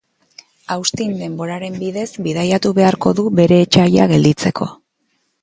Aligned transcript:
Austin 0.75 1.11
denboraren 1.19 1.75
bidez 1.83 2.07
bidaiatu 2.29 2.73
beharko 2.81 3.13
du 3.21 3.27
bere 3.41 3.61
etsaia 3.67 4.09
gelditzeko. 4.15 4.71